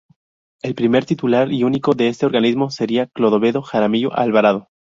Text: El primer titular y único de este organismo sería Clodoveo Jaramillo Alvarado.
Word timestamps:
El 0.63 0.73
primer 0.73 1.05
titular 1.05 1.51
y 1.51 1.63
único 1.63 1.93
de 1.93 2.07
este 2.07 2.25
organismo 2.25 2.71
sería 2.71 3.05
Clodoveo 3.05 3.61
Jaramillo 3.61 4.11
Alvarado. 4.17 4.67